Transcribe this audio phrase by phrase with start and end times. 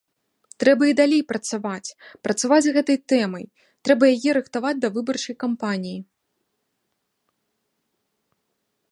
[0.61, 1.93] Трэба і далей працаваць,
[2.27, 3.45] працаваць з гэтай тэмай,
[3.89, 5.99] трэба яе рыхтаваць да выбарчай кампаніі.